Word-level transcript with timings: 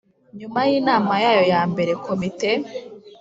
Nyuma 0.39 0.59
y 0.69 0.71
inama 0.79 1.13
yayo 1.23 1.43
ya 1.53 1.61
mbere 1.71 1.91
komite 2.05 2.49